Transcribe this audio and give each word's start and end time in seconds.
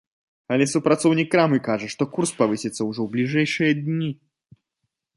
Але 0.53 0.65
супрацоўнік 0.71 1.29
крамы 1.35 1.59
кажа, 1.69 1.91
што 1.95 2.03
курс 2.15 2.31
павысіцца 2.41 2.75
ўжо 2.89 2.99
ў 3.03 3.07
бліжэйшыя 3.15 3.71
дні. 3.85 4.11